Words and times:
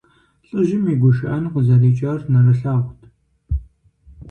ЛӀыжьым 0.47 0.83
и 0.93 0.95
гушыӀэн 1.01 1.45
къызэрикӀар 1.53 2.21
нэрылъагъут. 2.31 3.01